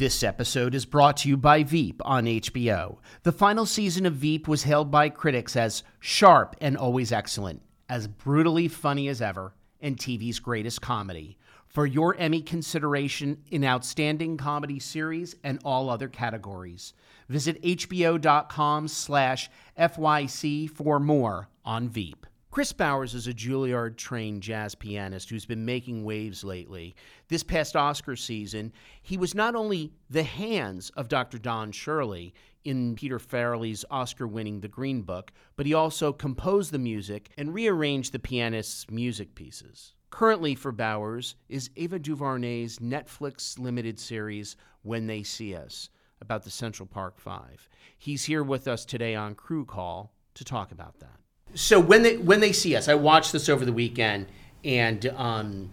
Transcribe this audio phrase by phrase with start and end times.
[0.00, 2.96] This episode is brought to you by Veep on HBO.
[3.22, 8.06] The final season of Veep was hailed by critics as sharp and always excellent, as
[8.08, 11.36] brutally funny as ever, and TV's greatest comedy.
[11.66, 16.94] For your Emmy consideration in Outstanding Comedy Series and all other categories,
[17.28, 22.24] visit hbo.com slash FYC for more on Veep.
[22.50, 26.96] Kris Bowers is a Juilliard trained jazz pianist who's been making waves lately.
[27.28, 28.72] This past Oscar season,
[29.02, 31.38] he was not only the hands of Dr.
[31.38, 36.78] Don Shirley in Peter Farrelly's Oscar winning The Green Book, but he also composed the
[36.80, 39.94] music and rearranged the pianist's music pieces.
[40.10, 45.88] Currently for Bowers is Ava DuVernay's Netflix limited series When They See Us
[46.20, 47.68] about the Central Park Five.
[47.96, 51.20] He's here with us today on Crew Call to talk about that
[51.54, 54.26] so when they when they see us, I watched this over the weekend,
[54.64, 55.70] and um,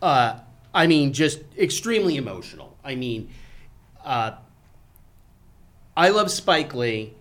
[0.00, 0.38] uh,
[0.72, 2.76] I mean, just extremely emotional.
[2.84, 3.30] I mean,
[4.04, 4.32] uh,
[5.96, 7.14] I love Spike Lee.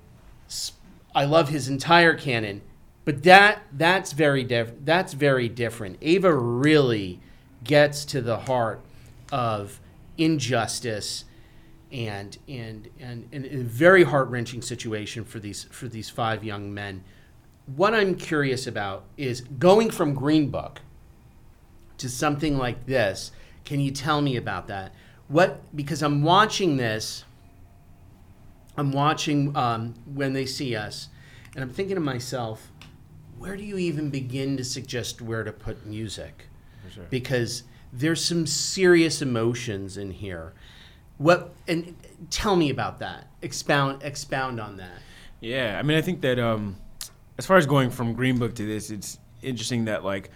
[1.14, 2.62] I love his entire canon,
[3.04, 4.86] but that that's very different.
[4.86, 5.98] That's very different.
[6.02, 7.20] Ava really
[7.64, 8.82] gets to the heart
[9.32, 9.80] of
[10.18, 11.26] injustice
[11.92, 16.74] and and and, and a very heart wrenching situation for these for these five young
[16.74, 17.04] men
[17.76, 20.82] what I'm curious about is going from Green Book
[21.98, 23.32] to something like this.
[23.66, 24.94] Can you tell me about that?
[25.28, 27.26] What because I'm watching this.
[28.78, 31.10] I'm watching um, when they see us,
[31.56, 32.72] and I'm thinking to myself,
[33.38, 36.48] where do you even begin to suggest where to put music?
[36.94, 37.06] Sure.
[37.10, 40.54] Because there's some serious emotions in here.
[41.18, 41.96] What and
[42.30, 43.28] tell me about that.
[43.42, 45.02] Expound expound on that.
[45.42, 46.78] Yeah, I mean, I think that um,
[47.38, 50.30] as far as going from Green Book to this, it's interesting that like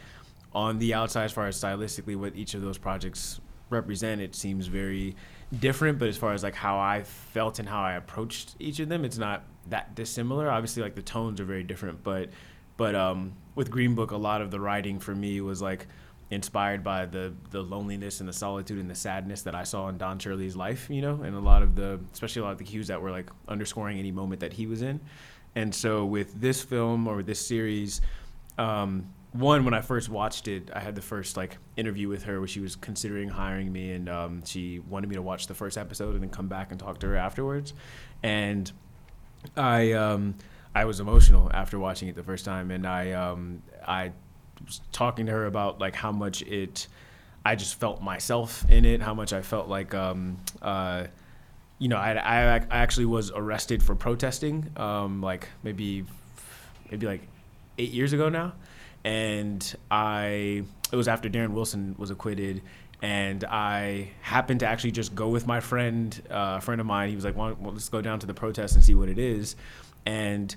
[0.53, 4.67] on the outside, as far as stylistically, what each of those projects represent, it seems
[4.67, 5.15] very
[5.59, 5.97] different.
[5.97, 9.05] But as far as like how I felt and how I approached each of them,
[9.05, 10.49] it's not that dissimilar.
[10.49, 12.29] Obviously, like the tones are very different, but
[12.77, 15.87] but um, with Green Book, a lot of the writing for me was like
[16.29, 19.97] inspired by the the loneliness and the solitude and the sadness that I saw in
[19.97, 22.63] Don Shirley's life, you know, and a lot of the especially a lot of the
[22.63, 24.99] cues that were like underscoring any moment that he was in.
[25.55, 28.01] And so with this film or this series,
[28.57, 32.39] um, one when I first watched it, I had the first like interview with her
[32.39, 35.77] where she was considering hiring me, and um, she wanted me to watch the first
[35.77, 37.73] episode and then come back and talk to her afterwards.
[38.23, 38.71] And
[39.55, 40.35] I um,
[40.75, 44.11] I was emotional after watching it the first time, and I um, I
[44.65, 46.87] was talking to her about like how much it.
[47.43, 51.07] I just felt myself in it, how much I felt like um, uh,
[51.81, 56.05] you know, I, I, I actually was arrested for protesting, um, like maybe,
[56.91, 57.21] maybe like
[57.79, 58.53] eight years ago now,
[59.03, 62.61] and I it was after Darren Wilson was acquitted,
[63.01, 67.09] and I happened to actually just go with my friend, uh, a friend of mine.
[67.09, 69.55] He was like, well, "Let's go down to the protest and see what it is,"
[70.05, 70.55] and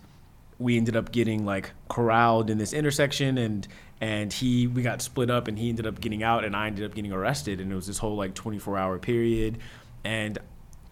[0.59, 3.39] we ended up getting like corralled in this intersection.
[3.39, 3.67] And
[3.99, 6.85] and he we got split up and he ended up getting out and I ended
[6.85, 7.63] up getting arrested.
[7.63, 9.57] And it was this whole like 24 hour period.
[10.05, 10.39] And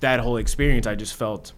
[0.03, 1.53] that whole experience, I just felt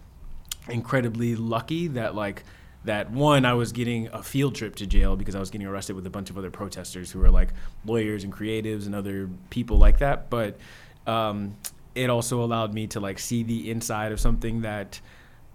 [0.69, 2.43] incredibly lucky that like
[2.85, 5.95] that one I was getting a field trip to jail because I was getting arrested
[5.95, 7.49] with a bunch of other protesters who were like
[7.83, 10.29] lawyers and creatives and other people like that.
[10.29, 10.57] But
[11.05, 11.55] um,
[11.95, 15.01] it also allowed me to like see the inside of something that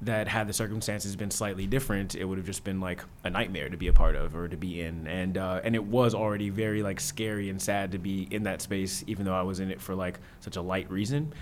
[0.02, 3.68] that had the circumstances been slightly different, it would have just been like a nightmare
[3.68, 5.06] to be a part of or to be in.
[5.06, 8.62] And uh, and it was already very like scary and sad to be in that
[8.62, 11.32] space, even though I was in it for like such a light reason.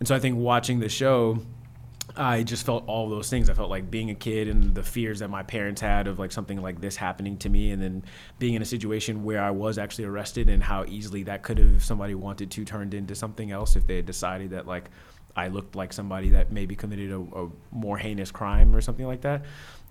[0.00, 1.38] And so I think watching the show,
[2.16, 3.48] I just felt all those things.
[3.48, 6.32] I felt like being a kid and the fears that my parents had of like
[6.32, 8.02] something like this happening to me, and then
[8.40, 11.76] being in a situation where I was actually arrested, and how easily that could have,
[11.76, 14.90] if somebody wanted to, turned into something else if they had decided that like
[15.38, 19.20] I looked like somebody that maybe committed a, a more heinous crime or something like
[19.20, 19.44] that.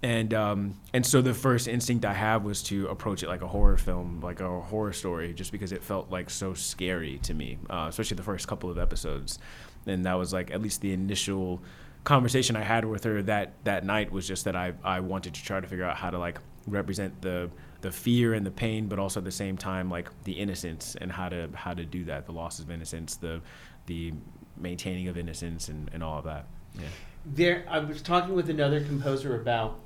[0.03, 3.47] And um, and so the first instinct I have was to approach it like a
[3.47, 7.57] horror film, like a horror story, just because it felt like so scary to me,
[7.69, 9.39] uh, especially the first couple of episodes.
[9.85, 11.61] And that was like at least the initial
[12.03, 15.43] conversation I had with her that that night was just that I I wanted to
[15.43, 17.49] try to figure out how to like represent the
[17.81, 21.09] the fear and the pain, but also at the same time like the innocence and
[21.09, 23.41] how to how to do that, the loss of innocence, the
[23.85, 24.13] the
[24.59, 26.45] maintaining of innocence and, and all of that.
[26.75, 26.87] Yeah.
[27.25, 29.79] There, I was talking with another composer about.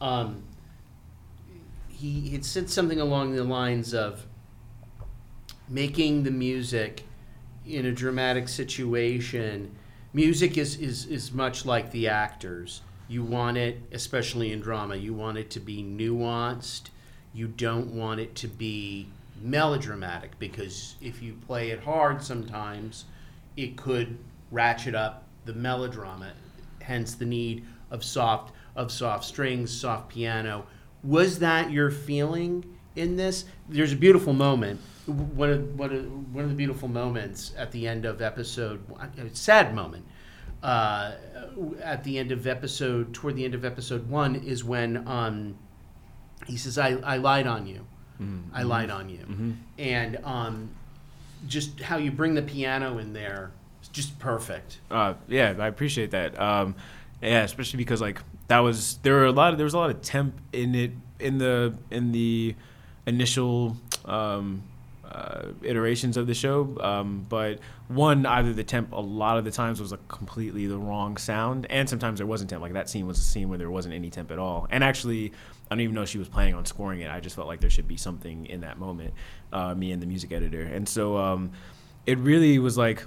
[0.00, 0.42] Um,
[1.88, 4.26] he had said something along the lines of
[5.68, 7.04] making the music
[7.66, 9.74] in a dramatic situation.
[10.12, 12.82] Music is, is, is much like the actors.
[13.08, 16.90] You want it, especially in drama, you want it to be nuanced.
[17.32, 19.08] You don't want it to be
[19.40, 23.04] melodramatic because if you play it hard sometimes,
[23.56, 24.18] it could
[24.50, 26.32] ratchet up the melodrama,
[26.82, 30.66] hence the need of soft of soft strings, soft piano.
[31.02, 32.64] Was that your feeling
[32.96, 33.44] in this?
[33.68, 34.80] There's a beautiful moment.
[35.06, 38.80] One of, one of, one of the beautiful moments at the end of episode,
[39.18, 40.06] a sad moment,
[40.62, 41.12] uh,
[41.82, 45.58] at the end of episode, toward the end of episode one, is when um,
[46.46, 47.84] he says, I, I lied on you.
[48.20, 48.54] Mm-hmm.
[48.54, 49.18] I lied on you.
[49.18, 49.52] Mm-hmm.
[49.78, 50.70] And um,
[51.46, 53.50] just how you bring the piano in there
[53.82, 54.78] is just perfect.
[54.90, 56.38] Uh, yeah, I appreciate that.
[56.40, 56.74] Um,
[57.20, 59.90] yeah, especially because like that was there were a lot of there was a lot
[59.90, 62.54] of temp in it in the in the
[63.06, 64.62] initial um,
[65.12, 66.76] uh, iterations of the show.
[66.80, 70.78] Um, but one, either the temp a lot of the times was a completely the
[70.78, 72.62] wrong sound, and sometimes there wasn't temp.
[72.62, 74.66] Like that scene was a scene where there wasn't any temp at all.
[74.70, 75.32] And actually,
[75.70, 77.10] I don't even know if she was planning on scoring it.
[77.10, 79.12] I just felt like there should be something in that moment.
[79.52, 81.52] Uh, me and the music editor, and so um,
[82.06, 83.04] it really was like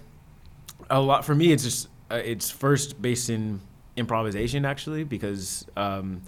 [0.89, 1.51] a lot for me.
[1.51, 3.61] It's just uh, it's first based in
[3.95, 5.65] improvisation actually because.
[5.75, 6.21] Um,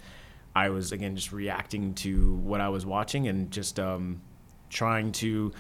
[0.55, 4.21] I was again just reacting to what I was watching and just um,
[4.69, 5.51] trying to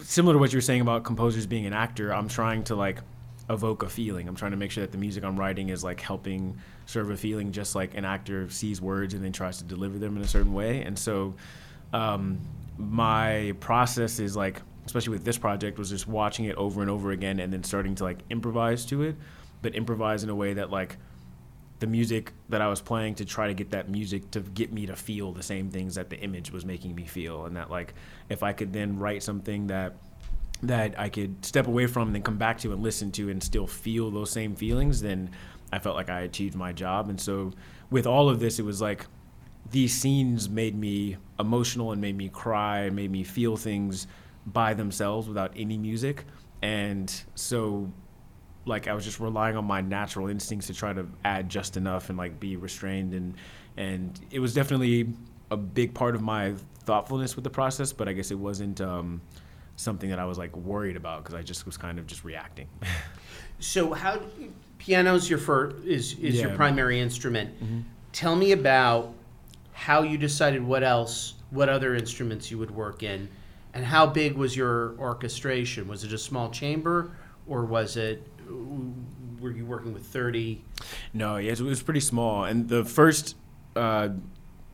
[0.00, 3.00] similar to what you were saying about composers being an actor i'm trying to like
[3.50, 4.28] evoke a feeling.
[4.28, 7.16] I'm trying to make sure that the music i'm writing is like helping serve a
[7.16, 10.28] feeling just like an actor sees words and then tries to deliver them in a
[10.28, 10.82] certain way.
[10.82, 11.34] And so
[11.92, 12.40] um,
[12.76, 17.10] my process is like especially with this project was just watching it over and over
[17.10, 19.16] again and then starting to like improvise to it
[19.60, 20.96] but improvise in a way that like
[21.80, 24.86] the music that I was playing to try to get that music to get me
[24.86, 27.94] to feel the same things that the image was making me feel, and that like
[28.28, 29.94] if I could then write something that
[30.62, 33.42] that I could step away from and then come back to and listen to and
[33.42, 35.30] still feel those same feelings, then
[35.72, 37.08] I felt like I achieved my job.
[37.08, 37.52] And so
[37.90, 39.06] with all of this, it was like
[39.70, 44.06] these scenes made me emotional and made me cry made me feel things
[44.46, 46.24] by themselves without any music.
[46.62, 47.92] And so
[48.68, 52.08] like I was just relying on my natural instincts to try to add just enough
[52.08, 53.34] and like be restrained and
[53.76, 55.08] and it was definitely
[55.50, 56.54] a big part of my
[56.84, 59.20] thoughtfulness with the process, but I guess it wasn't um,
[59.76, 62.66] something that I was like worried about because I just was kind of just reacting.
[63.60, 64.20] so how
[64.78, 66.42] piano's your first is is yeah.
[66.42, 67.54] your primary instrument.
[67.62, 67.80] Mm-hmm.
[68.12, 69.14] Tell me about
[69.72, 73.28] how you decided what else, what other instruments you would work in,
[73.74, 75.86] and how big was your orchestration?
[75.86, 77.12] Was it a small chamber,
[77.46, 78.26] or was it
[79.40, 80.62] were you working with 30?
[81.12, 82.44] No, it was pretty small.
[82.44, 83.36] And the first
[83.76, 84.10] uh,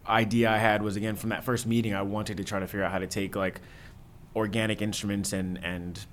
[0.06, 1.94] idea I had was again from that first meeting.
[1.94, 3.61] I wanted to try to figure out how to take like
[4.37, 6.05] organic instruments and and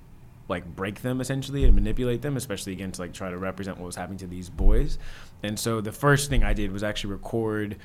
[0.48, 3.86] like break them essentially and manipulate them, especially again to like try to represent what
[3.86, 4.98] was happening to these boys.
[5.42, 7.76] And so the first thing I did was actually record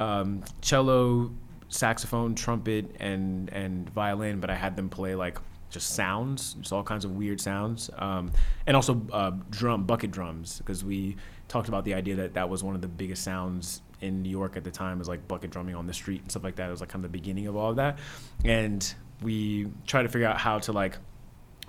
[0.00, 1.32] um, cello,
[1.68, 5.38] saxophone, trumpet, and and violin, but I had them play like
[5.76, 8.32] just sounds, just all kinds of weird sounds, um,
[8.66, 11.16] and also uh, drum bucket drums because we
[11.48, 14.56] talked about the idea that that was one of the biggest sounds in New York
[14.56, 16.68] at the time was like bucket drumming on the street and stuff like that.
[16.68, 17.98] It was like kind of the beginning of all of that,
[18.42, 20.96] and we tried to figure out how to like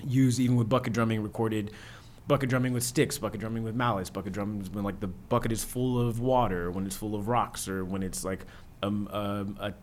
[0.05, 1.71] use even with bucket drumming recorded
[2.27, 5.63] bucket drumming with sticks, bucket drumming with mallets, bucket drumming when like the bucket is
[5.63, 8.45] full of water, when it's full of rocks, or when it's like
[8.83, 9.73] um, um, a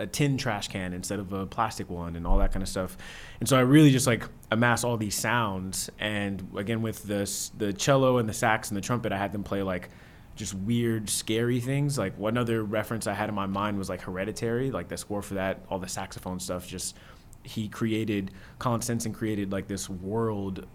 [0.00, 2.96] a tin trash can instead of a plastic one and all that kind of stuff.
[3.38, 5.90] And so I really just like amass all these sounds.
[5.98, 9.44] And again, with the the cello and the sax and the trumpet, I had them
[9.44, 9.90] play like
[10.36, 11.98] just weird, scary things.
[11.98, 15.20] Like one other reference I had in my mind was like Hereditary, like the score
[15.20, 16.66] for that, all the saxophone stuff.
[16.66, 16.96] Just
[17.42, 20.66] he created Colin Stetson created like this world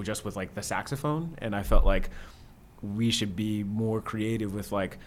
[0.00, 2.08] just with like the saxophone, and I felt like
[2.80, 4.98] we should be more creative with like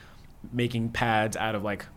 [0.54, 1.88] making pads out of like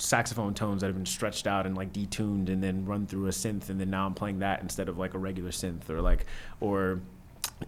[0.00, 3.30] saxophone tones that have been stretched out and like detuned and then run through a
[3.30, 6.24] synth and then now I'm playing that instead of like a regular synth or like
[6.60, 7.00] or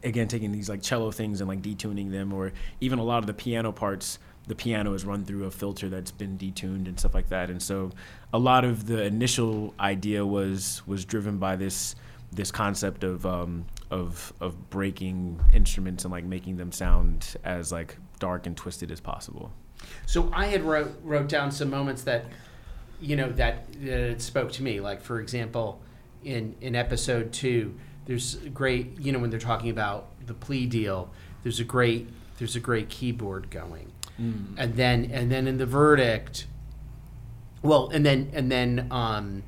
[0.03, 3.27] again taking these like cello things and like detuning them or even a lot of
[3.27, 7.15] the piano parts the piano is run through a filter that's been detuned and stuff
[7.15, 7.51] like that.
[7.51, 7.91] And so
[8.33, 11.95] a lot of the initial idea was was driven by this
[12.33, 17.97] this concept of um, of of breaking instruments and like making them sound as like
[18.19, 19.53] dark and twisted as possible
[20.07, 22.27] so I had wrote wrote down some moments that,
[23.01, 24.81] you know, that, that spoke to me.
[24.81, 25.81] Like for example,
[26.25, 27.75] in in episode two,
[28.07, 31.11] there's great, you know, when they're talking about the plea deal,
[31.43, 32.09] there's a great
[32.39, 34.55] there's a great keyboard going, mm.
[34.57, 36.47] and then and then in the verdict,
[37.63, 39.43] well, and then and then um,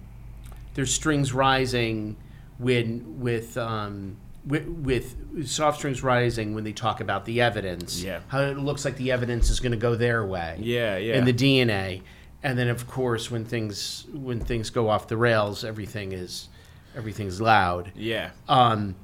[0.74, 2.16] there's strings rising
[2.58, 8.02] when with um, with, with soft strings rising when they talk about the evidence.
[8.02, 8.20] Yeah.
[8.28, 10.58] How it looks like the evidence is going to go their way.
[10.60, 11.14] Yeah, yeah.
[11.14, 12.02] And the DNA,
[12.42, 16.48] and then of course when things when things go off the rails, everything is
[16.96, 17.92] everything's loud.
[17.94, 18.30] Yeah.
[18.48, 18.96] Um.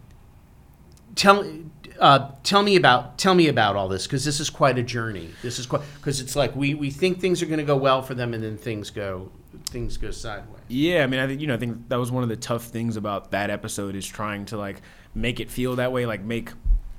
[1.17, 1.45] Tell
[1.99, 5.31] uh, tell me about tell me about all this because this is quite a journey.
[5.43, 8.03] This is quite because it's like we we think things are going to go well
[8.03, 9.33] for them and then things go
[9.67, 10.63] things go sideways.
[10.69, 12.67] Yeah, I mean, I think you know, I think that was one of the tough
[12.67, 14.83] things about that episode is trying to like
[15.15, 16.51] make it feel that way, like make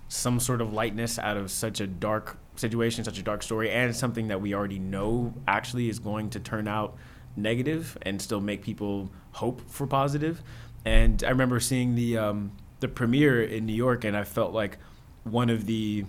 [0.08, 3.96] some sort of lightness out of such a dark situation, such a dark story, and
[3.96, 6.98] something that we already know actually is going to turn out
[7.36, 10.41] negative and still make people hope for positive.
[10.84, 12.51] And I remember seeing the um,
[12.82, 14.77] the premiere in New York, and I felt like
[15.24, 16.06] one of the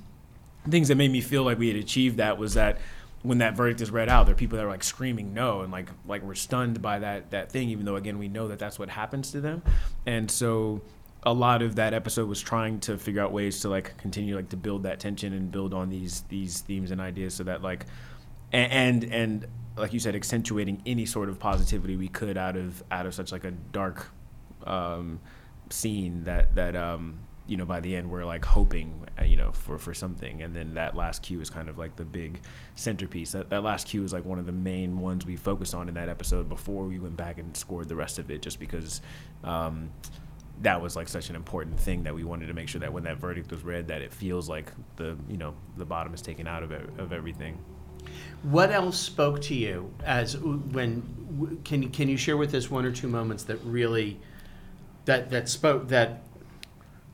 [0.69, 2.79] things that made me feel like we had achieved that was that
[3.23, 5.71] when that verdict is read out, there are people that are like screaming no and
[5.71, 8.79] like like we're stunned by that that thing, even though again we know that that's
[8.79, 9.63] what happens to them,
[10.07, 10.81] and so
[11.25, 14.49] a lot of that episode was trying to figure out ways to like continue like
[14.49, 17.87] to build that tension and build on these these themes and ideas so that like
[18.53, 22.83] and and, and like you said accentuating any sort of positivity we could out of
[22.91, 24.09] out of such like a dark
[24.67, 25.21] um,
[25.71, 29.53] scene that that um, you know by the end we're like hoping uh, you know
[29.53, 30.43] for for something.
[30.43, 32.41] And then that last cue is kind of like the big
[32.75, 33.33] centerpiece.
[33.33, 35.95] That, that last cue is like one of the main ones we focused on in
[35.95, 39.01] that episode before we went back and scored the rest of it just because
[39.45, 39.91] um,
[40.63, 43.05] that was like such an important thing that we wanted to make sure that when
[43.05, 46.47] that verdict was read that it feels like the you know the bottom is taken
[46.47, 47.59] out of it, of everything
[48.43, 52.85] what else spoke to you as when can you can you share with us one
[52.85, 54.19] or two moments that really
[55.05, 56.23] that that spoke that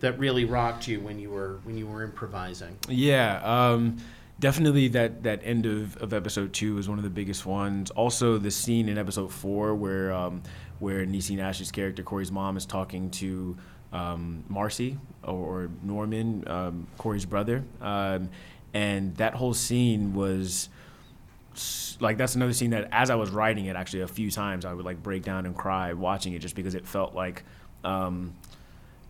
[0.00, 2.76] that really rocked you when you were when you were improvising?
[2.88, 3.99] Yeah, um,
[4.38, 7.90] definitely that that end of, of episode two is one of the biggest ones.
[7.90, 10.43] Also, the scene in episode four where um,
[10.78, 13.56] where Niecy Nash's character Korey's mom is talking to
[13.92, 18.28] um, Marci or, Norman, um, Korey's brother, um,
[18.75, 20.68] and that whole scene was
[21.99, 24.73] like that's another scene that as I was writing it actually a few times I
[24.73, 27.42] would like break down and cry watching it just because it felt like
[27.82, 28.35] um,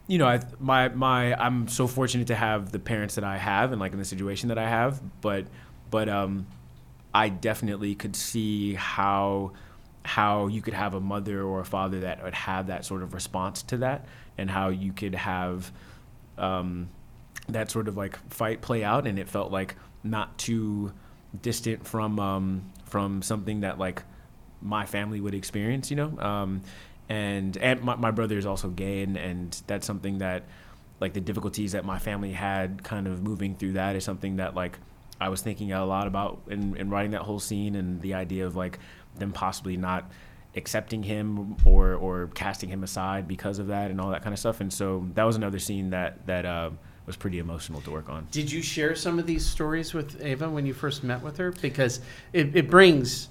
[0.08, 3.72] you know, I, my my I'm so fortunate to have the parents that I have
[3.72, 5.46] and like in the situation that I have, but
[5.90, 6.46] but um,
[7.14, 9.52] I definitely could see how
[10.08, 13.12] how you could have a mother or a father that would have that sort of
[13.12, 14.06] response to that,
[14.38, 15.70] and how you could have
[16.38, 16.88] um,
[17.48, 20.92] that sort of like fight play out, and it felt like not too
[21.42, 24.02] distant from um, from something that like
[24.62, 26.18] my family would experience, you know.
[26.18, 26.62] Um,
[27.08, 30.44] and and my, my brother is also gay and, and that's something that
[31.00, 34.54] like the difficulties that my family had kind of moving through that is something that
[34.54, 34.78] like
[35.20, 38.46] I was thinking a lot about in, in writing that whole scene and the idea
[38.46, 38.78] of like
[39.18, 40.10] them possibly not
[40.56, 44.38] accepting him or or casting him aside because of that and all that kind of
[44.38, 46.70] stuff and so that was another scene that that uh,
[47.06, 48.26] was pretty emotional to work on.
[48.30, 51.52] Did you share some of these stories with Ava when you first met with her
[51.52, 52.00] because
[52.32, 53.28] it, it brings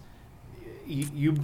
[0.87, 1.37] you, you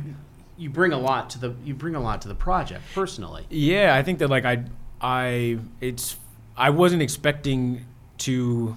[0.57, 3.45] you bring a lot to the you bring a lot to the project personally.
[3.49, 4.65] Yeah, I think that like I
[5.01, 6.15] I it's
[6.55, 7.85] I wasn't expecting
[8.19, 8.75] to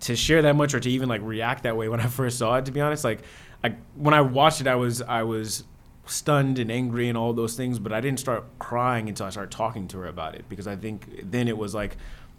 [0.00, 2.56] to share that much or to even like react that way when I first saw
[2.56, 2.66] it.
[2.66, 3.22] To be honest, like
[3.64, 5.64] I when I watched it, I was I was
[6.06, 9.50] stunned and angry and all those things, but I didn't start crying until I started
[9.50, 11.96] talking to her about it because I think then it was like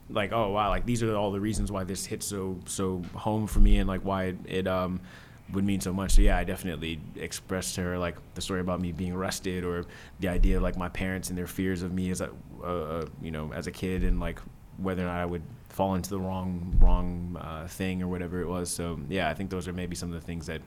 [0.10, 3.48] like oh wow like these are all the reasons why this hit so so home
[3.48, 5.00] for me and like why it, it um
[5.52, 6.12] would mean so much.
[6.12, 9.86] So yeah, I definitely expressed to her like the story about me being arrested or
[10.20, 12.30] the idea of like my parents and their fears of me as a
[12.64, 14.40] uh, you know as a kid and like
[14.78, 18.48] whether or not I would fall into the wrong wrong uh, thing or whatever it
[18.48, 18.70] was.
[18.70, 20.62] So yeah, I think those are maybe some of the things that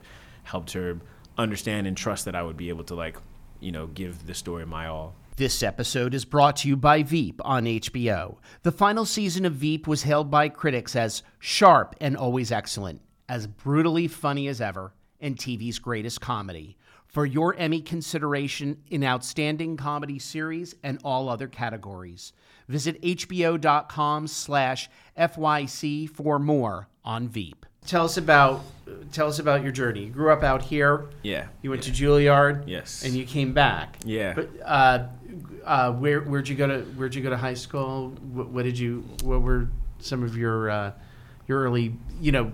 [0.47, 0.99] helped her
[1.37, 3.17] understand and trust that I would be able to like
[3.59, 5.15] you know give the story my all.
[5.35, 8.37] This episode is brought to you by Veep on HBO.
[8.63, 13.45] The final season of Veep was hailed by critics as sharp and always excellent as
[13.45, 16.77] brutally funny as ever and TV's greatest comedy.
[17.05, 22.33] For your Emmy consideration in Outstanding Comedy Series and all other categories,
[22.67, 27.65] visit hbo.com slash FYC for more on Veep.
[27.87, 28.63] Tell us about
[29.11, 30.05] tell us about your journey.
[30.05, 31.09] You grew up out here.
[31.23, 31.47] Yeah.
[31.61, 31.93] You went yeah.
[31.93, 32.63] to Juilliard.
[32.67, 33.03] Yes.
[33.03, 33.97] And you came back.
[34.05, 34.33] Yeah.
[34.33, 35.07] But uh,
[35.65, 38.09] uh, where where'd you go to where'd you go to high school?
[38.31, 40.91] What, what did you what were some of your uh,
[41.47, 42.51] your early you know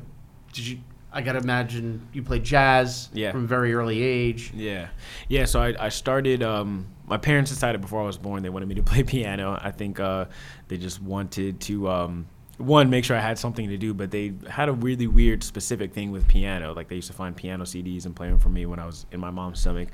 [0.53, 0.79] did you?
[1.15, 3.31] I gotta imagine you played jazz yeah.
[3.31, 4.51] from a very early age.
[4.55, 4.87] Yeah,
[5.27, 5.45] yeah.
[5.45, 6.41] So I, I started.
[6.41, 9.59] Um, my parents decided before I was born they wanted me to play piano.
[9.61, 10.25] I think uh,
[10.69, 12.25] they just wanted to um,
[12.63, 15.93] one make sure I had something to do, but they had a really weird specific
[15.93, 16.73] thing with piano.
[16.73, 19.05] Like they used to find piano CDs and play them for me when I was
[19.11, 19.89] in my mom's stomach,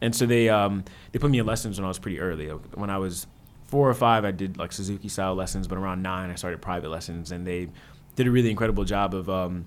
[0.00, 2.48] and so they um, they put me in lessons when I was pretty early.
[2.48, 3.26] When I was
[3.66, 6.88] four or five, I did like Suzuki style lessons, but around nine, I started private
[6.88, 7.68] lessons, and they
[8.16, 9.66] did a really incredible job of um,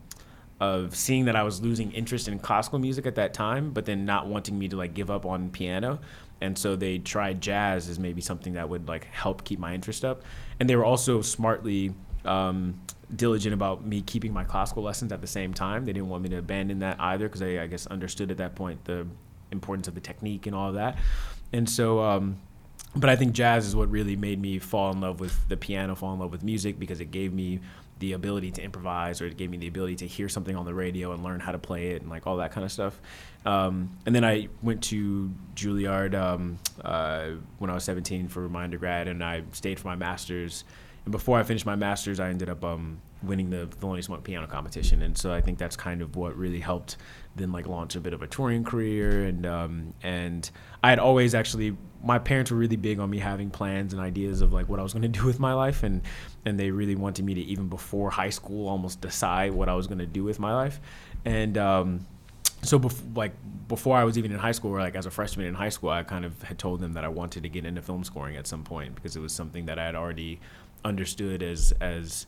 [0.60, 4.06] of seeing that I was losing interest in classical music at that time, but then
[4.06, 6.00] not wanting me to like give up on piano.
[6.42, 10.04] And so they tried jazz as maybe something that would like help keep my interest
[10.04, 10.24] up.
[10.60, 11.94] And they were also smartly
[12.28, 12.80] um,
[13.16, 15.86] diligent about me keeping my classical lessons at the same time.
[15.86, 18.56] They didn't want me to abandon that either because they, I guess, understood at that
[18.56, 19.08] point the
[19.52, 20.98] importance of the technique and all of that.
[21.54, 22.38] And so, um,
[22.96, 25.96] but I think jazz is what really made me fall in love with the piano,
[25.96, 27.60] fall in love with music because it gave me
[28.00, 30.74] the ability to improvise or it gave me the ability to hear something on the
[30.74, 33.00] radio and learn how to play it and like all that kind of stuff.
[33.46, 38.66] Um, and then I went to Juilliard um, uh, when I was 17 for my
[38.66, 40.64] undergrad and I stayed for my master's.
[41.08, 44.46] And before I finished my master's, I ended up um, winning the Thelonious Monk piano
[44.46, 45.02] competition.
[45.04, 46.98] And so I think that's kind of what really helped
[47.38, 49.24] then like launch a bit of a touring career.
[49.24, 50.52] And, um, and
[50.84, 54.42] I had always actually my parents were really big on me having plans and ideas
[54.42, 56.02] of like what I was going to do with my life, and
[56.46, 59.88] and they really wanted me to even before high school almost decide what I was
[59.88, 60.80] going to do with my life,
[61.24, 62.06] and um,
[62.62, 63.34] so bef- like
[63.68, 65.90] before I was even in high school, or like as a freshman in high school,
[65.90, 68.46] I kind of had told them that I wanted to get into film scoring at
[68.46, 70.40] some point because it was something that I had already
[70.84, 72.26] understood as as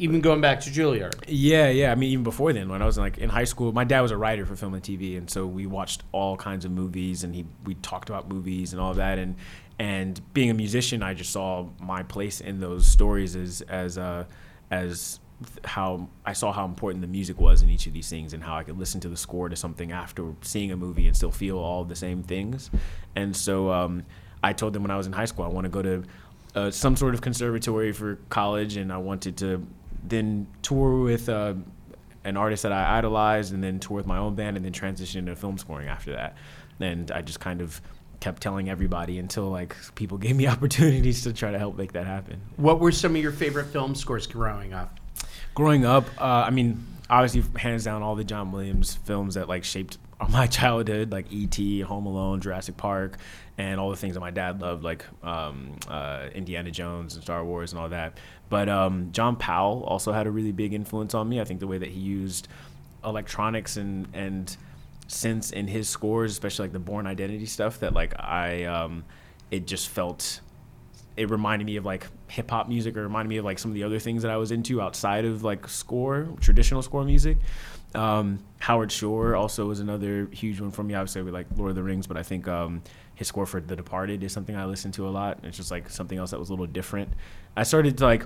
[0.00, 1.22] even going back to Juilliard.
[1.28, 1.92] Yeah, yeah.
[1.92, 4.10] I mean, even before then, when I was like in high school, my dad was
[4.10, 7.34] a writer for film and TV, and so we watched all kinds of movies, and
[7.34, 9.36] he we talked about movies and all that, and
[9.78, 14.24] and being a musician, I just saw my place in those stories as as uh,
[14.70, 15.20] as
[15.64, 18.56] how I saw how important the music was in each of these things, and how
[18.56, 21.58] I could listen to the score to something after seeing a movie and still feel
[21.58, 22.70] all the same things,
[23.16, 24.06] and so um,
[24.42, 26.04] I told them when I was in high school I want to go to
[26.54, 29.66] uh, some sort of conservatory for college, and I wanted to
[30.02, 31.54] then tour with uh,
[32.24, 35.20] an artist that I idolized, and then tour with my own band, and then transition
[35.20, 36.36] into film scoring after that.
[36.80, 37.80] And I just kind of
[38.20, 42.06] kept telling everybody until like people gave me opportunities to try to help make that
[42.06, 42.40] happen.
[42.56, 44.98] What were some of your favorite film scores growing up?
[45.54, 49.64] Growing up, uh, I mean, obviously, hands down, all the John Williams films that like
[49.64, 49.98] shaped
[50.28, 53.18] my childhood, like E.T., Home Alone, Jurassic Park,
[53.58, 57.44] and all the things that my dad loved, like um, uh, Indiana Jones and Star
[57.44, 58.18] Wars and all that.
[58.48, 61.40] But um, John Powell also had a really big influence on me.
[61.40, 62.48] I think the way that he used
[63.04, 64.56] electronics and and
[65.08, 69.04] synths in his scores, especially like the Bourne Identity stuff, that like I um,
[69.50, 70.40] it just felt
[71.20, 73.74] it reminded me of like hip hop music or reminded me of like some of
[73.74, 77.36] the other things that I was into outside of like score, traditional score music.
[77.94, 80.94] Um, Howard Shore also was another huge one for me.
[80.94, 82.82] Obviously, we like Lord of the Rings, but I think um,
[83.16, 85.40] his score for The Departed is something I listen to a lot.
[85.42, 87.12] It's just like something else that was a little different.
[87.54, 88.24] I started to like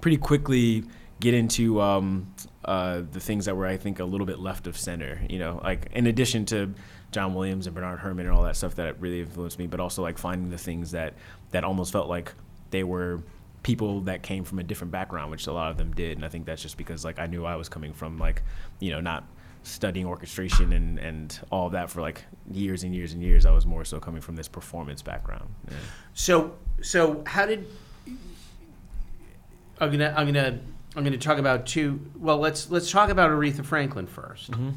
[0.00, 0.82] pretty quickly
[1.20, 4.76] get into um, uh, the things that were I think a little bit left of
[4.76, 5.20] center.
[5.30, 6.74] You know, like in addition to
[7.10, 10.02] John Williams and Bernard Herrmann and all that stuff that really influenced me, but also
[10.02, 11.14] like finding the things that
[11.50, 12.32] that almost felt like
[12.70, 13.22] they were
[13.62, 16.16] people that came from a different background, which a lot of them did.
[16.16, 18.42] And I think that's just because like I knew I was coming from like,
[18.80, 19.24] you know, not
[19.64, 23.44] studying orchestration and, and all that for like years and years and years.
[23.44, 25.48] I was more so coming from this performance background.
[25.68, 25.76] Yeah.
[26.14, 27.66] So so how did
[29.80, 30.58] I'm gonna I'm gonna
[30.96, 34.70] I'm gonna talk about two well let's let's talk about Aretha Franklin 1st Mm-hmm.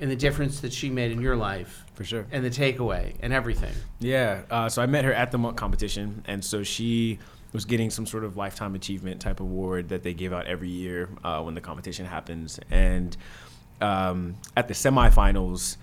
[0.00, 2.26] and the difference that she made in your life For sure.
[2.30, 3.72] and the takeaway and everything.
[4.00, 4.42] Yeah.
[4.50, 7.18] Uh, so I met her at the Monk competition, and so she
[7.52, 11.08] was getting some sort of lifetime achievement type award that they give out every year
[11.22, 12.58] uh, when the competition happens.
[12.70, 13.16] And
[13.80, 15.76] um, at the semifinals,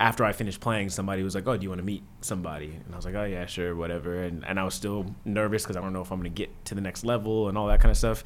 [0.00, 2.92] after I finished playing, somebody was like, "Oh, do you want to meet somebody?" And
[2.92, 5.80] I was like, "Oh yeah, sure, whatever." And and I was still nervous because I
[5.80, 7.90] don't know if I'm going to get to the next level and all that kind
[7.90, 8.24] of stuff.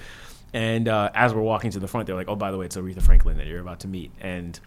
[0.55, 2.77] And uh, as we're walking to the front, they're like, "Oh, by the way, it's
[2.77, 4.59] Aretha Franklin that you're about to meet." And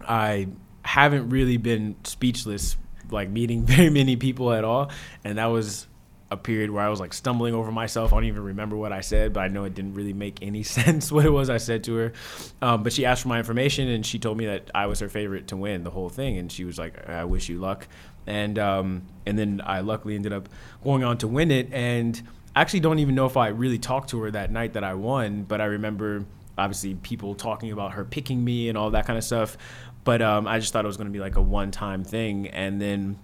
[0.00, 0.48] I
[0.84, 2.76] haven't really been speechless,
[3.10, 4.90] like meeting very many people at all.
[5.24, 5.86] And that was
[6.30, 8.12] a period where I was like stumbling over myself.
[8.12, 10.62] I don't even remember what I said, but I know it didn't really make any
[10.78, 12.12] sense what it was I said to her.
[12.62, 15.08] Um, but she asked for my information and she told me that I was her
[15.08, 16.38] favorite to win the whole thing.
[16.38, 17.88] And she was like, I wish you luck.
[18.26, 20.48] And, um, and then I luckily ended up
[20.82, 21.72] going on to win it.
[21.72, 22.20] And
[22.56, 24.94] I actually don't even know if I really talked to her that night that I
[24.94, 26.24] won, but I remember
[26.56, 29.56] obviously people talking about her picking me and all that kind of stuff.
[30.04, 32.48] But um, I just thought it was going to be like a one time thing.
[32.48, 33.18] And then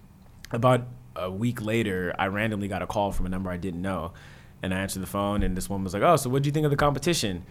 [0.51, 4.13] about a week later, I randomly got a call from a number I didn't know.
[4.63, 6.53] And I answered the phone, and this woman was like, Oh, so what do you
[6.53, 7.43] think of the competition?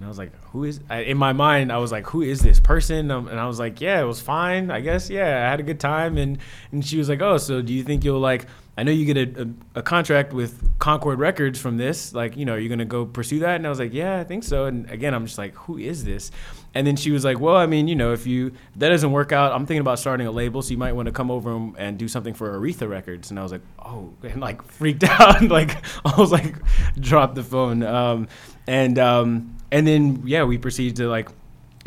[0.00, 2.40] And I was like, Who is, I, in my mind, I was like, Who is
[2.40, 3.10] this person?
[3.10, 4.70] Um, and I was like, Yeah, it was fine.
[4.70, 6.16] I guess, yeah, I had a good time.
[6.16, 6.38] And,
[6.72, 8.46] and she was like, Oh, so do you think you'll like,
[8.78, 12.14] I know you get a, a, a contract with Concord Records from this.
[12.14, 13.56] Like, you know, are you going to go pursue that?
[13.56, 14.64] And I was like, yeah, I think so.
[14.64, 16.30] And again, I'm just like, who is this?
[16.72, 19.12] And then she was like, well, I mean, you know, if you if that doesn't
[19.12, 21.50] work out, I'm thinking about starting a label, so you might want to come over
[21.76, 23.28] and, do something for Aretha Records.
[23.28, 26.54] And I was like, oh, and like freaked out, like I was like,
[26.98, 27.82] dropped the phone.
[27.82, 28.28] Um,
[28.66, 31.28] and um, and then yeah, we proceeded to like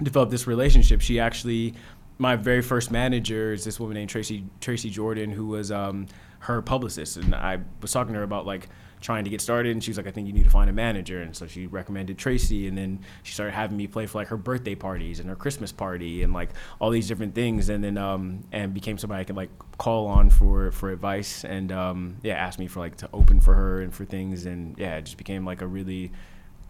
[0.01, 1.01] develop this relationship.
[1.01, 1.75] She actually,
[2.17, 6.07] my very first manager is this woman named Tracy Tracy Jordan, who was um,
[6.39, 8.69] her publicist, and I was talking to her about like
[9.03, 9.73] trying to get started.
[9.73, 11.21] And she was like i think you need to find a manager.
[11.21, 12.67] And so she recommended tracy.
[12.67, 15.71] And then she started having me play for like her birthday parties and her christmas
[15.71, 17.69] party and like all these different things.
[17.69, 21.71] And then um and became somebody i could like call on for for advice and
[21.71, 24.45] um yeah asked me for like to open for her and for things.
[24.45, 26.11] And yeah it just became like a really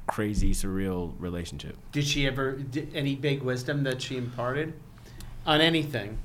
[0.08, 4.74] crazy surreal relationship Did she ever did any big wisdom that she imparted
[5.46, 6.18] on anything?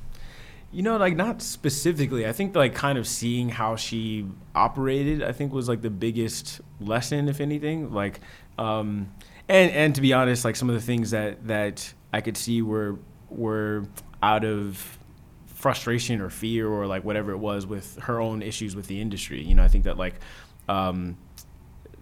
[0.70, 2.26] You know, like not specifically.
[2.26, 6.60] I think like kind of seeing how she operated, I think was like the biggest
[6.78, 7.92] lesson, if anything.
[7.94, 8.20] Like,
[8.58, 9.10] um,
[9.48, 12.60] and and to be honest, like some of the things that that I could see
[12.60, 12.98] were
[13.30, 13.86] were
[14.22, 14.98] out of
[15.46, 19.42] frustration or fear or like whatever it was with her own issues with the industry.
[19.42, 20.16] You know, I think that like.
[20.68, 21.16] Um,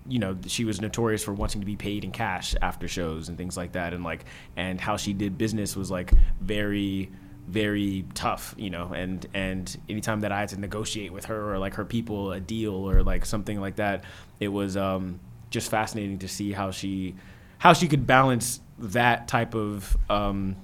[0.08, 3.36] you know she was notorious for wanting to be paid in cash after shows and
[3.38, 3.92] things like that.
[3.92, 4.24] And like
[4.56, 7.10] and how she did business was like very
[7.48, 8.92] very tough you know?
[8.92, 12.40] And and anytime that i had to negotiate with her or like her people a
[12.40, 14.04] deal or like something like that
[14.40, 17.14] it was um just fascinating to see how she
[17.58, 20.56] how she could balance that type of um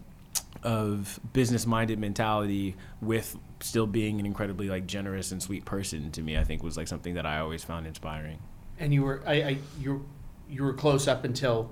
[0.62, 6.22] of business minded mentality with still being an incredibly like generous and sweet person to
[6.22, 8.38] me i think was like something that i always found inspiring
[8.82, 10.04] And you were I, I you
[10.50, 11.70] you were close up until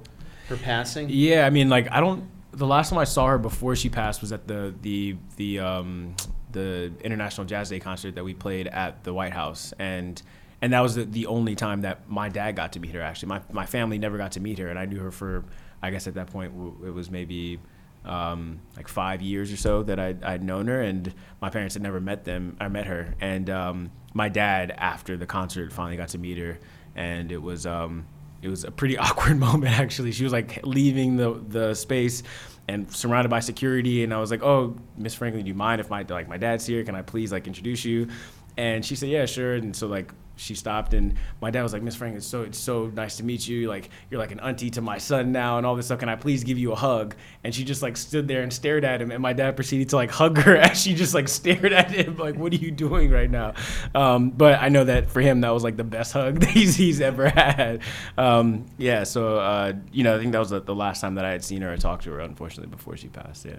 [0.48, 1.08] her passing.
[1.10, 2.24] Yeah, I mean, like I don't.
[2.52, 6.14] The last time I saw her before she passed was at the the the um,
[6.52, 10.20] the International Jazz Day concert that we played at the White House, and
[10.62, 13.00] and that was the, the only time that my dad got to meet her.
[13.02, 15.44] Actually, my my family never got to meet her, and I knew her for
[15.82, 16.52] I guess at that point
[16.84, 17.58] it was maybe
[18.04, 21.82] um, like five years or so that I'd, I'd known her, and my parents had
[21.82, 22.56] never met them.
[22.60, 26.58] I met her, and um, my dad after the concert finally got to meet her,
[26.94, 28.06] and it was um,
[28.42, 30.12] it was a pretty awkward moment actually.
[30.12, 32.22] She was like leaving the the space
[32.68, 35.90] and surrounded by security, and I was like, "Oh, Miss Franklin, do you mind if
[35.90, 36.84] my like my dad's here?
[36.84, 38.08] Can I please like introduce you?"
[38.56, 41.82] And she said, "Yeah, sure." And so like she stopped and my dad was like
[41.82, 43.68] miss frank it's so it's so nice to meet you.
[43.68, 45.98] Like you're like an auntie to my son now and all this stuff.
[45.98, 47.14] Can i please give you a hug?
[47.44, 49.96] And she just like stood there and stared at him and my dad proceeded to
[49.96, 53.10] like hug her as she just like stared at him like what are you doing
[53.10, 53.54] right now?
[53.94, 56.76] Um, but i know that for him that was like the best hug that he's,
[56.76, 57.82] he's ever had.
[58.16, 61.24] Um, yeah so uh, you know i think that was the, the last time that
[61.24, 63.56] i had seen her or talked to her unfortunately before she passed yeah.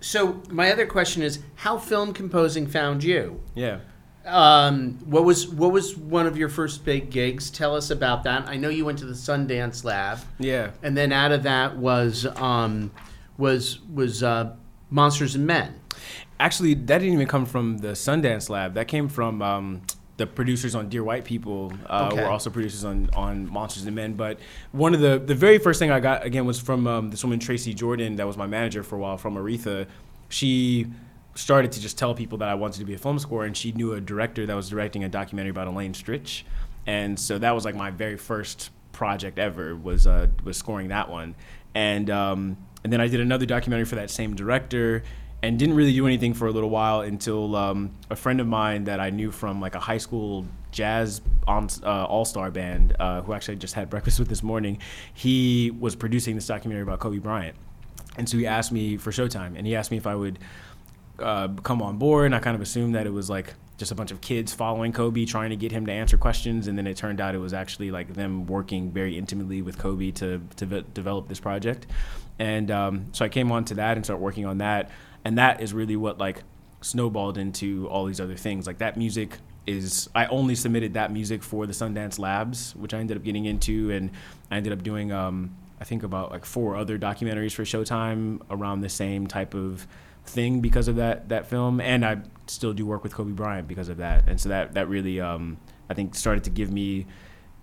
[0.00, 3.40] So my other question is how film composing found you.
[3.54, 3.80] yeah
[4.26, 7.50] Um, what was what was one of your first big gigs?
[7.50, 8.46] Tell us about that.
[8.46, 12.26] I know you went to the Sundance Lab, yeah and then out of that was
[12.36, 12.90] um,
[13.38, 14.54] was was uh,
[14.90, 15.74] Monsters and Men.
[16.38, 18.74] Actually, that didn't even come from the Sundance Lab.
[18.74, 19.82] That came from um,
[20.18, 21.72] the producers on Dear White People.
[21.86, 22.22] Uh, Okay.
[22.22, 24.14] Were also producers on, on Monsters and Men.
[24.14, 24.38] But
[24.72, 27.38] one of the the very first thing I got again was from um, this woman
[27.38, 29.86] Tracy Jordan, that was my manager for a while from Aretha.
[30.28, 30.86] She
[31.34, 33.72] started to just tell people that I wanted to be a film scorer, and she
[33.72, 36.42] knew a director that was directing a documentary about Elaine Stritch,
[36.86, 41.08] and so that was like my very first project ever was uh, was scoring that
[41.08, 41.34] one,
[41.74, 45.02] and um, and then I did another documentary for that same director,
[45.42, 48.84] and didn't really do anything for a little while until um, a friend of mine
[48.84, 53.22] that I knew from like a high school jazz on, uh, all star band, uh,
[53.22, 54.78] who actually just had breakfast with this morning,
[55.14, 57.56] he was producing this documentary about Kobe Bryant,
[58.16, 60.38] and so he asked me for Showtime, and he asked me if I would
[61.20, 63.94] uh, come on board, and I kind of assumed that it was like just a
[63.94, 66.96] bunch of kids following Kobe, trying to get him to answer questions, and then it
[66.96, 70.84] turned out it was actually like them working very intimately with Kobe to to ve-
[70.94, 71.86] develop this project,
[72.38, 74.90] and um, so I came on to that and started working on that,
[75.24, 76.42] and that is really what like
[76.82, 78.66] snowballed into all these other things.
[78.66, 82.98] Like that music is I only submitted that music for the Sundance Labs, which I
[82.98, 84.10] ended up getting into, and
[84.50, 88.82] I ended up doing um, I think about like four other documentaries for Showtime around
[88.82, 89.86] the same type of
[90.30, 93.88] thing because of that that film, and I still do work with Kobe Bryant because
[93.88, 97.06] of that, and so that that really um, I think started to give me.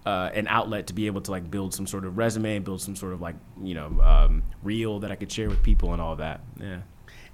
[0.06, 2.95] Uh, an outlet to be able to like build some sort of resume, build some
[2.95, 6.15] sort of like you know um, reel that I could share with people and all
[6.15, 6.39] that.
[6.62, 6.80] Yeah,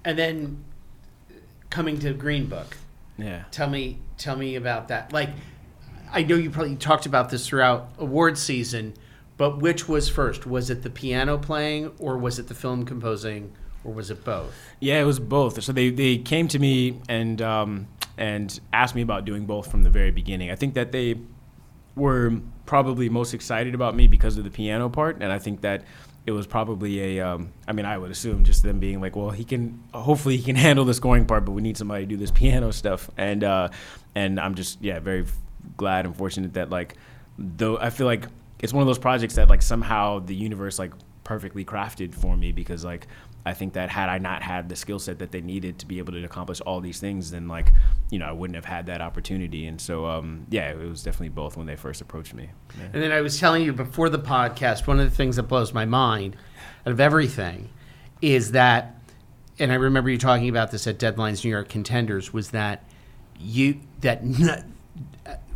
[0.03, 0.63] And then
[1.69, 2.77] coming to Green Book.
[3.15, 3.43] yeah.
[3.51, 5.13] Tell me tell me about that.
[5.13, 5.29] Like
[6.11, 8.95] I know you probably talked about this throughout award season,
[9.37, 10.47] but which was first?
[10.47, 14.53] Was it the piano playing or was it the film composing or was it both?
[14.79, 15.61] Yeah, it was both.
[15.63, 19.83] So they, they came to me and um, and asked me about doing both from
[19.83, 20.51] the very beginning.
[20.51, 21.15] I think that they
[21.95, 25.83] were probably most excited about me because of the piano part, and I think that
[26.25, 27.27] it was probably a.
[27.27, 30.43] Um, I mean, I would assume just them being like, well, he can hopefully he
[30.43, 33.43] can handle the scoring part, but we need somebody to do this piano stuff, and
[33.43, 33.69] uh,
[34.15, 35.25] and I'm just yeah very
[35.77, 36.95] glad and fortunate that like
[37.37, 38.27] though I feel like
[38.59, 40.93] it's one of those projects that like somehow the universe like
[41.23, 43.07] perfectly crafted for me because like
[43.45, 45.97] I think that had I not had the skill set that they needed to be
[45.97, 47.73] able to accomplish all these things, then like
[48.09, 49.65] you know I wouldn't have had that opportunity.
[49.65, 52.49] And so um, yeah, it was definitely both when they first approached me.
[52.77, 52.83] Yeah.
[52.93, 55.73] And then I was telling you before the podcast, one of the things that blows
[55.73, 56.37] my mind
[56.85, 57.69] out of everything
[58.21, 58.95] is that,
[59.59, 62.85] and I remember you talking about this at Deadline's New York Contenders, was that
[63.39, 64.73] you that n-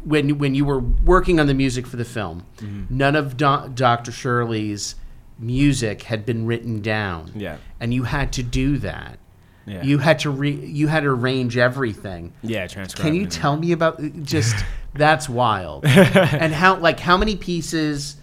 [0.03, 2.45] when when you were working on the music for the film,
[2.89, 4.11] none of Do- Dr.
[4.11, 4.95] Shirley's
[5.39, 7.31] music had been written down.
[7.35, 7.57] Yeah.
[7.79, 9.19] and you had to do that.
[9.65, 9.83] Yeah.
[9.83, 12.31] You had to re- you had to arrange everything.
[12.41, 13.05] Yeah, transcribe.
[13.05, 14.55] Can you and- tell me about just
[14.93, 18.15] that's wild and how like how many pieces?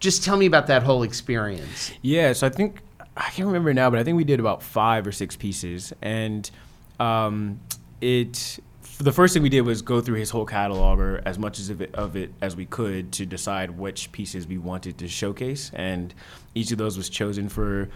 [0.00, 1.92] Just tell me about that whole experience.
[2.02, 2.80] Yeah, so I think
[3.16, 6.50] I can't remember now, but I think we did about five or six pieces, and
[6.98, 7.60] um,
[8.00, 8.58] it.
[8.98, 11.68] The first thing we did was go through his whole catalog, or as much as
[11.68, 15.70] of it, of it as we could, to decide which pieces we wanted to showcase,
[15.74, 16.14] and
[16.54, 17.90] each of those was chosen for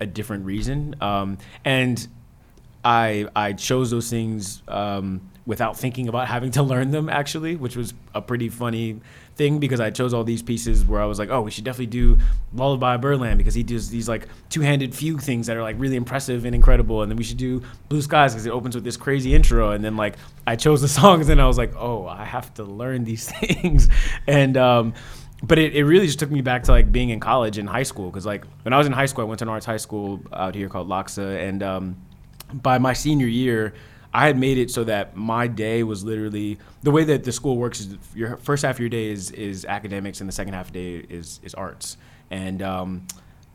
[0.00, 0.94] a different reason.
[1.02, 2.08] Um, and
[2.84, 7.76] I I chose those things um, without thinking about having to learn them actually, which
[7.76, 9.00] was a pretty funny
[9.36, 11.86] thing because I chose all these pieces where I was like, oh, we should definitely
[11.86, 12.18] do
[12.52, 16.44] Lullaby Birdland because he does these like two-handed fugue things that are like really impressive
[16.44, 19.34] and incredible, and then we should do Blue Skies because it opens with this crazy
[19.34, 22.52] intro, and then like I chose the songs and I was like, oh, I have
[22.54, 23.88] to learn these things,
[24.26, 24.94] and um,
[25.44, 27.84] but it, it really just took me back to like being in college and high
[27.84, 29.76] school because like when I was in high school, I went to an arts high
[29.76, 31.96] school out here called LACHSA, and um,
[32.52, 33.74] by my senior year,
[34.16, 37.58] I had made it so that my day was literally the way that the school
[37.58, 40.68] works is your first half of your day is is academics and the second half
[40.68, 41.98] of the day is is arts,
[42.30, 43.06] and um,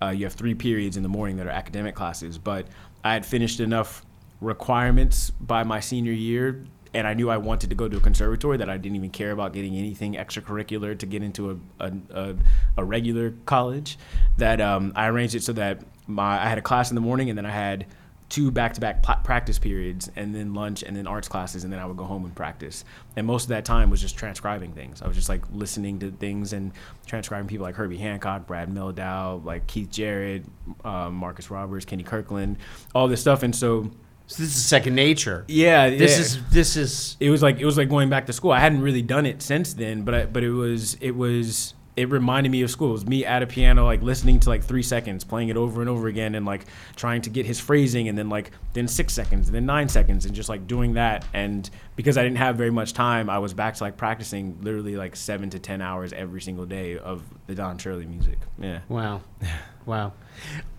[0.04, 2.38] uh, you have three periods in the morning that are academic classes.
[2.38, 2.68] But
[3.04, 4.06] I had finished enough
[4.40, 6.64] requirements by my senior year.
[6.94, 9.32] And I knew I wanted to go to a conservatory that I didn't even care
[9.32, 12.36] about getting anything extracurricular to get into a, a, a,
[12.80, 13.98] a regular college.
[14.38, 17.30] That um, I arranged it so that my I had a class in the morning
[17.30, 17.86] and then I had
[18.32, 21.86] two back-to-back pla- practice periods and then lunch and then arts classes and then I
[21.86, 22.84] would go home and practice.
[23.16, 25.02] And most of that time was just transcribing things.
[25.02, 26.72] I was just like listening to things and
[27.06, 30.46] transcribing people like Herbie Hancock, Brad Mehldau, like Keith Jarrett,
[30.84, 32.56] um, Marcus Roberts, Kenny Kirkland,
[32.96, 33.44] all this stuff.
[33.44, 33.92] And so
[34.28, 35.44] So this is second nature.
[35.50, 36.20] yeah, This yeah.
[36.22, 38.52] is this is it was like it was like going back to school.
[38.52, 42.10] I hadn't really done it since then, but I, but it was it was it
[42.10, 42.90] reminded me of school.
[42.90, 45.82] It was me at a piano, like listening to like three seconds, playing it over
[45.82, 49.14] and over again, and like trying to get his phrasing, and then like then six
[49.14, 51.26] seconds, and then nine seconds, and just like doing that.
[51.34, 54.96] And because I didn't have very much time, I was back to like practicing literally
[54.96, 58.38] like seven to ten hours every single day of the Don Shirley music.
[58.58, 58.80] Yeah.
[58.88, 59.22] wow,
[59.86, 60.14] wow.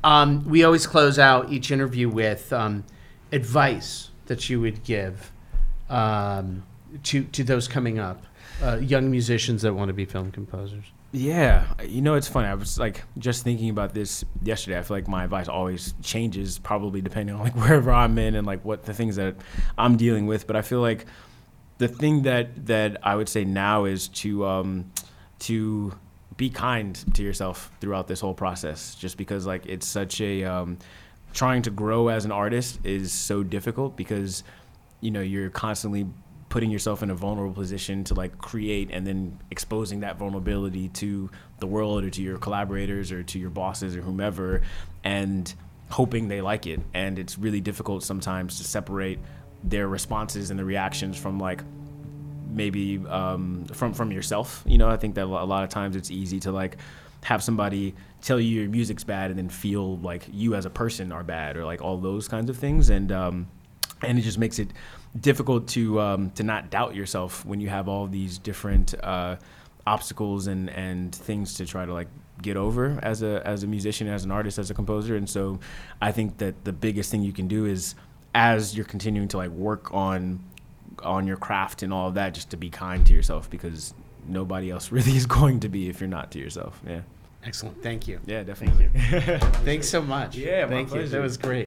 [0.02, 2.84] Um, we always close out each interview with um,
[3.32, 5.30] advice that you would give
[5.90, 6.62] um,
[7.02, 8.24] to to those coming up,
[8.62, 10.86] uh, young musicians that want to be film composers.
[11.14, 12.48] Yeah, you know it's funny.
[12.48, 14.78] I was like just thinking about this yesterday.
[14.78, 18.46] I feel like my advice always changes, probably depending on like wherever I'm in and
[18.46, 19.36] like what the things that
[19.76, 20.46] I'm dealing with.
[20.46, 21.04] But I feel like
[21.76, 24.90] the thing that that I would say now is to um,
[25.40, 25.92] to
[26.38, 28.94] be kind to yourself throughout this whole process.
[28.94, 30.78] Just because like it's such a um,
[31.34, 34.44] trying to grow as an artist is so difficult because
[35.02, 36.06] you know you're constantly
[36.52, 41.30] putting yourself in a vulnerable position to like create and then exposing that vulnerability to
[41.60, 44.60] the world or to your collaborators or to your bosses or whomever
[45.02, 45.54] and
[45.88, 46.78] hoping they like it.
[46.92, 49.18] And it's really difficult sometimes to separate
[49.64, 51.62] their responses and the reactions from like
[52.50, 54.62] maybe um, from from yourself.
[54.66, 56.76] You know i think that a lot of times it's easy to like
[57.22, 61.12] have somebody tell you your music's bad and then feel like you as a person
[61.12, 62.90] are bad or like all those kinds of things.
[62.90, 63.48] And um,
[64.02, 64.68] and it just makes it
[65.18, 69.36] difficult to um, to not doubt yourself when you have all these different uh,
[69.86, 72.08] obstacles and and things to try to like
[72.40, 75.60] get over as a as a musician as an artist as a composer and so
[76.00, 77.94] I think that the biggest thing you can do is
[78.34, 80.42] as you're continuing to like work on
[81.02, 83.94] on your craft and all of that just to be kind to yourself because
[84.26, 87.02] nobody else really is going to be if you're not to yourself yeah
[87.44, 87.82] Excellent.
[87.82, 88.20] Thank you.
[88.24, 88.88] yeah definitely
[89.64, 90.36] Thanks so much.
[90.36, 91.08] Yeah, my Thank you.
[91.08, 91.60] That was great.